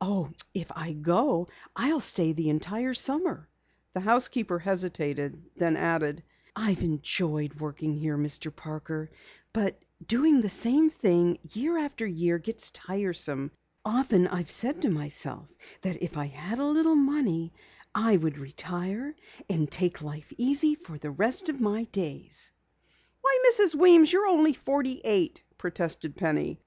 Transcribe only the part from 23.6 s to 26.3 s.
Weems, you're only forty eight!" protested